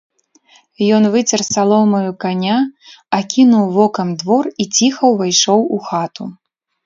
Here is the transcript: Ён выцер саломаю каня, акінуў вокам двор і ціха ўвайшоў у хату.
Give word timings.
Ён 0.99 1.03
выцер 1.15 1.41
саломаю 1.55 2.11
каня, 2.23 2.55
акінуў 3.19 3.65
вокам 3.77 4.07
двор 4.21 4.45
і 4.65 4.69
ціха 4.79 5.05
ўвайшоў 5.13 5.61
у 5.77 5.81
хату. 5.89 6.23